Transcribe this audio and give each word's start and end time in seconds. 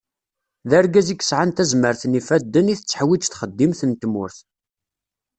D 0.69 0.71
argaz 0.79 1.07
i 1.09 1.15
yesεan 1.19 1.49
tazmert 1.55 2.01
n 2.07 2.15
yifadden 2.17 2.71
i 2.73 2.75
tetteḥwiğ 2.77 3.17
txeddimt 3.19 3.81
n 3.89 3.91
tmurt. 4.01 4.37